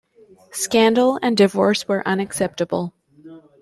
Scandal 0.53 1.19
and 1.21 1.37
divorce 1.37 1.87
were 1.87 2.01
unacceptable. 2.07 2.95